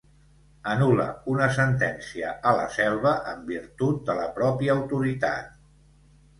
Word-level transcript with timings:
Anul·la 0.69 1.05
una 1.33 1.49
sentència 1.57 2.33
a 2.51 2.55
la 2.61 2.65
Selva 2.79 3.13
en 3.35 3.45
virtut 3.53 4.03
de 4.11 4.19
la 4.25 4.29
pròpia 4.41 4.81
autoritat. 4.81 5.57